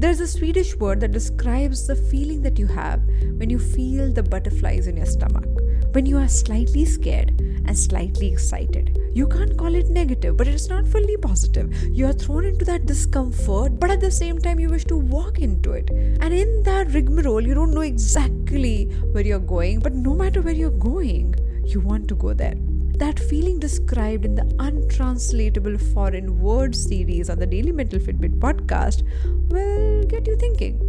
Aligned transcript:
There's 0.00 0.20
a 0.20 0.28
Swedish 0.28 0.76
word 0.76 1.00
that 1.00 1.10
describes 1.10 1.88
the 1.88 1.96
feeling 1.96 2.40
that 2.42 2.56
you 2.56 2.68
have 2.68 3.04
when 3.36 3.50
you 3.50 3.58
feel 3.58 4.12
the 4.12 4.22
butterflies 4.22 4.86
in 4.86 4.96
your 4.96 5.06
stomach, 5.06 5.44
when 5.92 6.06
you 6.06 6.18
are 6.18 6.28
slightly 6.28 6.84
scared 6.84 7.30
and 7.40 7.76
slightly 7.76 8.28
excited. 8.28 8.96
You 9.12 9.26
can't 9.26 9.58
call 9.58 9.74
it 9.74 9.90
negative, 9.90 10.36
but 10.36 10.46
it's 10.46 10.68
not 10.68 10.86
fully 10.86 11.16
positive. 11.16 11.76
You 11.88 12.06
are 12.06 12.12
thrown 12.12 12.44
into 12.44 12.64
that 12.66 12.86
discomfort, 12.86 13.80
but 13.80 13.90
at 13.90 14.00
the 14.00 14.12
same 14.12 14.38
time, 14.38 14.60
you 14.60 14.68
wish 14.68 14.84
to 14.84 14.96
walk 14.96 15.40
into 15.40 15.72
it. 15.72 15.90
And 15.90 16.32
in 16.32 16.62
that 16.62 16.92
rigmarole, 16.92 17.44
you 17.44 17.54
don't 17.54 17.74
know 17.74 17.80
exactly 17.80 18.84
where 19.10 19.26
you're 19.26 19.40
going, 19.40 19.80
but 19.80 19.94
no 19.94 20.14
matter 20.14 20.42
where 20.42 20.54
you're 20.54 20.70
going, 20.70 21.34
you 21.64 21.80
want 21.80 22.06
to 22.06 22.14
go 22.14 22.34
there. 22.34 22.54
That 22.98 23.20
feeling 23.20 23.60
described 23.60 24.24
in 24.24 24.34
the 24.34 24.52
untranslatable 24.58 25.78
foreign 25.78 26.40
word 26.40 26.74
series 26.74 27.30
on 27.30 27.38
the 27.38 27.46
Daily 27.46 27.70
Mental 27.70 28.00
Fitbit 28.00 28.40
podcast 28.40 29.04
will 29.52 30.02
get 30.02 30.26
you 30.26 30.36
thinking. 30.36 30.80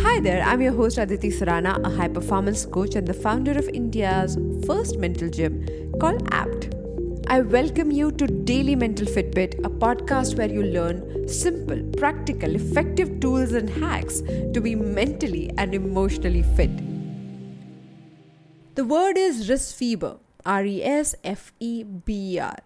Hi 0.00 0.18
there, 0.18 0.42
I'm 0.42 0.60
your 0.60 0.72
host 0.72 0.98
Aditi 0.98 1.28
Surana, 1.28 1.78
a 1.86 1.90
high 1.90 2.08
performance 2.08 2.66
coach 2.66 2.96
and 2.96 3.06
the 3.06 3.14
founder 3.14 3.52
of 3.52 3.68
India's 3.68 4.36
first 4.66 4.98
mental 4.98 5.30
gym 5.30 5.64
called 6.00 6.28
APT. 6.32 6.74
I 7.28 7.42
welcome 7.42 7.92
you 7.92 8.10
to 8.10 8.26
Daily 8.26 8.74
Mental 8.74 9.06
Fitbit, 9.06 9.60
a 9.64 9.70
podcast 9.70 10.36
where 10.36 10.50
you 10.50 10.64
learn 10.64 11.28
simple, 11.28 11.80
practical, 11.98 12.56
effective 12.56 13.20
tools 13.20 13.52
and 13.52 13.70
hacks 13.70 14.22
to 14.54 14.60
be 14.60 14.74
mentally 14.74 15.52
and 15.56 15.72
emotionally 15.72 16.42
fit. 16.56 16.76
The 18.74 18.84
word 18.84 19.16
is 19.16 19.48
Resfeber 19.48 20.14
R 20.14 20.27
E 20.46 20.82
S 20.82 21.14
F 21.24 21.52
E 21.60 21.82
B 21.82 22.34
E 22.34 22.38
R, 22.38 22.58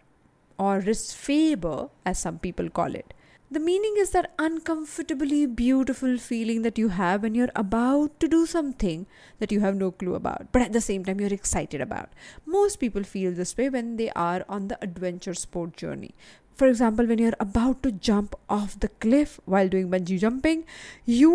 or 0.58 0.80
Resfeber, 0.80 1.90
as 2.04 2.18
some 2.18 2.38
people 2.38 2.68
call 2.68 2.94
it. 2.94 3.14
The 3.50 3.60
meaning 3.60 3.96
is 3.98 4.12
that 4.12 4.32
uncomfortably 4.38 5.44
beautiful 5.44 6.16
feeling 6.16 6.62
that 6.62 6.78
you 6.78 6.88
have 6.88 7.22
when 7.22 7.34
you're 7.34 7.50
about 7.54 8.18
to 8.20 8.26
do 8.26 8.46
something 8.46 9.04
that 9.40 9.52
you 9.52 9.60
have 9.60 9.76
no 9.76 9.90
clue 9.90 10.14
about, 10.14 10.50
but 10.52 10.62
at 10.62 10.72
the 10.72 10.80
same 10.80 11.04
time 11.04 11.20
you're 11.20 11.34
excited 11.34 11.82
about. 11.82 12.08
Most 12.46 12.76
people 12.76 13.02
feel 13.02 13.30
this 13.32 13.54
way 13.58 13.68
when 13.68 13.96
they 13.96 14.08
are 14.12 14.46
on 14.48 14.68
the 14.68 14.82
adventure 14.82 15.34
sport 15.34 15.76
journey. 15.76 16.14
For 16.54 16.66
example, 16.66 17.04
when 17.06 17.18
you're 17.18 17.32
about 17.38 17.82
to 17.82 17.92
jump 17.92 18.34
off 18.48 18.80
the 18.80 18.88
cliff 18.88 19.38
while 19.44 19.68
doing 19.68 19.90
bungee 19.90 20.18
jumping, 20.18 20.64
you 21.04 21.32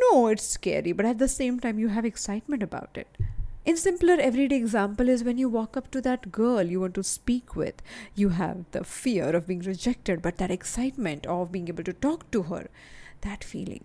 know 0.00 0.28
it's 0.28 0.46
scary, 0.46 0.92
but 0.92 1.04
at 1.04 1.18
the 1.18 1.28
same 1.28 1.60
time 1.60 1.78
you 1.78 1.88
have 1.88 2.06
excitement 2.06 2.62
about 2.62 2.96
it. 2.96 3.08
In 3.66 3.76
simpler 3.76 4.16
everyday 4.20 4.54
example 4.54 5.08
is 5.08 5.24
when 5.24 5.38
you 5.38 5.48
walk 5.48 5.76
up 5.76 5.90
to 5.90 6.00
that 6.02 6.30
girl 6.30 6.62
you 6.62 6.80
want 6.82 6.94
to 6.94 7.02
speak 7.02 7.56
with. 7.56 7.82
You 8.14 8.28
have 8.28 8.64
the 8.70 8.84
fear 8.84 9.34
of 9.34 9.48
being 9.48 9.58
rejected, 9.58 10.22
but 10.22 10.36
that 10.36 10.52
excitement 10.52 11.26
of 11.26 11.50
being 11.50 11.66
able 11.66 11.82
to 11.82 11.92
talk 11.92 12.30
to 12.30 12.44
her, 12.44 12.68
that 13.22 13.42
feeling. 13.42 13.82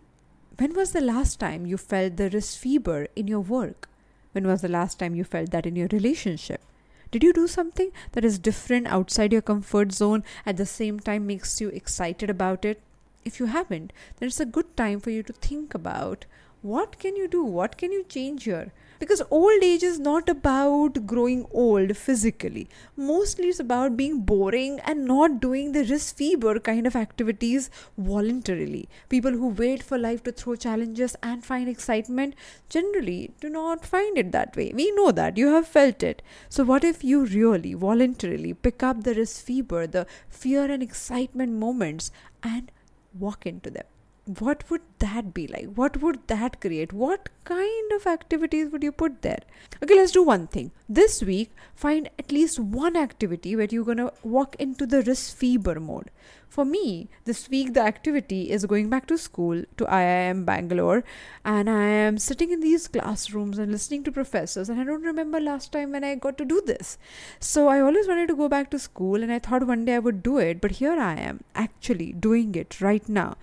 When 0.58 0.76
was 0.76 0.92
the 0.92 1.02
last 1.02 1.40
time 1.40 1.66
you 1.66 1.78
felt 1.78 2.18
the 2.18 2.30
Resfeber 2.30 3.08
in 3.16 3.28
your 3.28 3.40
work? 3.40 3.90
When 4.34 4.46
was 4.46 4.62
the 4.62 4.68
last 4.68 5.00
time 5.00 5.16
you 5.16 5.24
felt 5.24 5.50
that 5.50 5.66
in 5.66 5.76
your 5.76 5.88
relationship? 5.92 6.62
Did 7.10 7.24
you 7.24 7.34
do 7.34 7.48
something 7.48 7.90
that 8.12 8.24
is 8.24 8.38
different 8.38 8.86
outside 8.86 9.34
your 9.34 9.42
comfort 9.42 9.94
zone 9.94 10.24
at 10.46 10.58
the 10.58 10.66
same 10.68 11.00
time 11.00 11.26
makes 11.26 11.60
you 11.60 11.70
excited 11.70 12.30
about 12.30 12.66
it? 12.66 12.84
If 13.26 13.40
you 13.40 13.48
haven't, 13.48 13.94
then 14.18 14.28
it's 14.28 14.40
a 14.40 14.46
good 14.46 14.78
time 14.78 15.00
for 15.00 15.10
you 15.10 15.24
to 15.24 15.34
think 15.34 15.74
about 15.74 16.26
what 16.62 17.00
can 17.00 17.16
you 17.16 17.28
do? 17.28 17.44
What 17.44 17.78
can 17.78 17.92
you 17.92 18.04
change 18.04 18.44
here? 18.46 18.72
because 19.02 19.22
old 19.32 19.64
age 19.64 19.82
is 19.82 20.00
not 20.00 20.30
about 20.30 21.08
growing 21.08 21.44
old 21.52 21.98
physically. 21.98 22.68
Mostly 22.96 23.48
it's 23.48 23.60
about 23.60 23.98
being 23.98 24.20
boring 24.22 24.80
and 24.82 25.06
not 25.06 25.40
doing 25.42 25.72
the 25.72 25.84
Resfeber 25.84 26.64
kind 26.64 26.86
of 26.86 26.96
activities 26.96 27.72
voluntarily. 27.98 28.88
People 29.10 29.32
who 29.32 29.48
wait 29.48 29.82
for 29.82 29.98
life 29.98 30.22
to 30.26 30.32
throw 30.32 30.56
challenges 30.56 31.16
and 31.24 31.44
find 31.44 31.68
excitement 31.68 32.36
generally 32.70 33.32
do 33.42 33.50
not 33.50 33.84
find 33.84 34.20
it 34.20 34.32
that 34.34 34.56
way. 34.56 34.72
We 34.76 34.92
know 34.92 35.12
that. 35.12 35.36
You 35.36 35.48
have 35.48 35.68
felt 35.68 36.04
it. 36.04 36.22
So 36.50 36.64
what 36.64 36.84
if 36.84 37.04
you 37.04 37.26
really 37.26 37.74
voluntarily 37.74 38.54
pick 38.54 38.84
up 38.84 39.04
the 39.04 39.16
Resfeber, 39.16 39.92
the 39.92 40.06
fear 40.30 40.70
and 40.70 40.84
excitement 40.84 41.54
moments 41.54 42.12
and 42.44 42.72
walk 43.18 43.48
into 43.48 43.72
them 43.72 43.86
what 44.26 44.70
would 44.70 44.82
that 45.00 45.34
be 45.34 45.48
like? 45.48 45.74
What 45.74 46.02
would 46.02 46.28
that 46.28 46.62
create? 46.62 46.94
What 46.94 47.30
kind 47.44 47.92
of 47.94 48.06
activities 48.06 48.70
would 48.72 48.84
you 48.84 48.92
put 48.92 49.24
there? 49.24 49.40
Okay, 49.84 49.96
let's 49.96 50.12
do 50.12 50.24
one 50.24 50.48
thing. 50.48 50.72
This 50.88 51.24
week, 51.24 51.52
find 51.74 52.10
at 52.20 52.32
least 52.32 52.60
one 52.60 52.96
activity 52.96 53.56
where 53.56 53.68
you're 53.70 53.86
gonna 53.86 54.12
walk 54.24 54.56
into 54.60 54.86
the 54.86 55.02
Resfeber 55.02 55.82
mode. 55.82 56.12
For 56.52 56.66
me, 56.66 57.08
this 57.24 57.50
week 57.50 57.74
the 57.74 57.80
activity 57.80 58.52
is 58.52 58.66
going 58.66 58.90
back 58.90 59.08
to 59.08 59.18
school 59.18 59.64
to 59.78 59.86
IIM 59.86 60.44
Bangalore, 60.46 61.02
and 61.46 61.70
I 61.70 61.84
am 61.84 62.18
sitting 62.18 62.52
in 62.52 62.60
these 62.60 62.90
classrooms 62.90 63.58
and 63.58 63.72
listening 63.72 64.04
to 64.04 64.12
professors. 64.12 64.68
And 64.68 64.78
I 64.78 64.84
don't 64.84 65.02
remember 65.02 65.40
last 65.40 65.72
time 65.72 65.94
when 65.94 66.04
I 66.04 66.16
got 66.16 66.38
to 66.40 66.44
do 66.44 66.62
this. 66.66 66.98
So 67.40 67.70
I 67.70 67.80
always 67.80 68.06
wanted 68.06 68.28
to 68.28 68.36
go 68.36 68.50
back 68.50 68.70
to 68.72 68.80
school, 68.80 69.24
and 69.24 69.32
I 69.32 69.40
thought 69.40 69.66
one 69.66 69.86
day 69.86 69.96
I 69.96 70.00
would 70.00 70.22
do 70.22 70.40
it. 70.40 70.60
But 70.60 70.72
here 70.72 71.00
I 71.00 71.16
am, 71.16 71.40
actually 71.56 72.12
doing 72.12 72.54
it 72.56 72.82
right 72.82 73.08
now. 73.08 73.38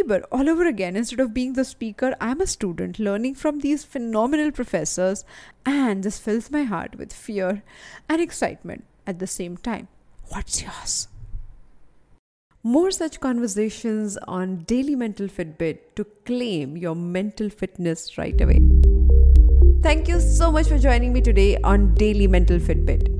Resfeber 0.00 0.22
all 0.30 0.48
over 0.48 0.66
again. 0.66 0.96
Instead 0.96 1.20
of 1.20 1.34
being 1.34 1.54
the 1.54 1.64
speaker, 1.64 2.14
I'm 2.20 2.40
a 2.40 2.46
student 2.46 2.98
learning 2.98 3.34
from 3.34 3.60
these 3.60 3.84
phenomenal 3.84 4.50
professors, 4.50 5.24
and 5.64 6.02
this 6.02 6.18
fills 6.18 6.50
my 6.50 6.64
heart 6.64 6.96
with 6.96 7.12
fear 7.12 7.62
and 8.08 8.20
excitement 8.20 8.84
at 9.06 9.18
the 9.18 9.26
same 9.26 9.56
time. 9.56 9.88
What's 10.28 10.62
yours? 10.62 11.08
More 12.62 12.90
such 12.90 13.20
conversations 13.20 14.18
on 14.28 14.64
Daily 14.64 14.94
Mental 14.94 15.28
Fitbit 15.28 15.78
to 15.96 16.04
claim 16.26 16.76
your 16.76 16.94
mental 16.94 17.48
fitness 17.48 18.18
right 18.18 18.38
away. 18.40 18.60
Thank 19.82 20.08
you 20.08 20.20
so 20.20 20.52
much 20.52 20.68
for 20.68 20.78
joining 20.78 21.12
me 21.12 21.22
today 21.22 21.56
on 21.64 21.94
Daily 21.94 22.26
Mental 22.26 22.58
Fitbit. 22.58 23.19